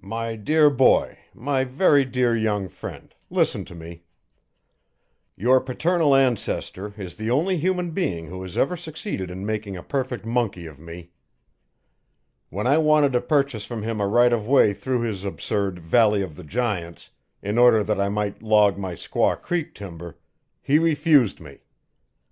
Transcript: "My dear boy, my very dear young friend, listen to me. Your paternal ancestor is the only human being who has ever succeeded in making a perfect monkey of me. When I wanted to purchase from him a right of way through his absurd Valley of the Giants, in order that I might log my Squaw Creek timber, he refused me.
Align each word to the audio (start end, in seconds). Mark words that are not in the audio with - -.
"My 0.00 0.34
dear 0.34 0.68
boy, 0.70 1.18
my 1.32 1.62
very 1.62 2.04
dear 2.04 2.36
young 2.36 2.68
friend, 2.68 3.14
listen 3.30 3.64
to 3.66 3.76
me. 3.76 4.02
Your 5.36 5.60
paternal 5.60 6.16
ancestor 6.16 6.92
is 6.96 7.14
the 7.14 7.30
only 7.30 7.56
human 7.58 7.92
being 7.92 8.26
who 8.26 8.42
has 8.42 8.58
ever 8.58 8.76
succeeded 8.76 9.30
in 9.30 9.46
making 9.46 9.76
a 9.76 9.82
perfect 9.84 10.26
monkey 10.26 10.66
of 10.66 10.80
me. 10.80 11.10
When 12.50 12.66
I 12.66 12.78
wanted 12.78 13.12
to 13.12 13.20
purchase 13.20 13.64
from 13.64 13.84
him 13.84 14.00
a 14.00 14.08
right 14.08 14.32
of 14.32 14.48
way 14.48 14.74
through 14.74 15.02
his 15.02 15.22
absurd 15.24 15.78
Valley 15.78 16.22
of 16.22 16.34
the 16.34 16.42
Giants, 16.42 17.10
in 17.40 17.56
order 17.56 17.84
that 17.84 18.00
I 18.00 18.08
might 18.08 18.42
log 18.42 18.76
my 18.78 18.94
Squaw 18.94 19.40
Creek 19.40 19.76
timber, 19.76 20.18
he 20.60 20.80
refused 20.80 21.38
me. 21.38 21.58